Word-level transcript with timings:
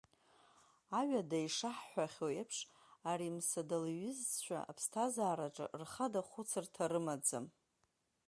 Аҩада 0.99 1.37
ишаҳҳәахьоу 1.45 2.31
еиԥш, 2.33 2.57
Аримсада 3.09 3.77
лҩызцәа 3.83 4.57
аԥсҭазаараҿы 4.69 5.65
рхада 5.81 6.21
хәыцырҭа 6.27 6.85
рымаӡам. 6.91 7.45